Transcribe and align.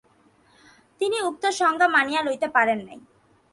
তিনি 1.01 1.17
উক্ত 1.29 1.43
সংজ্ঞা 1.59 1.87
মানিয়া 1.95 2.21
লইতে 2.23 2.47
পারেন 2.55 2.79
নাই। 2.87 2.99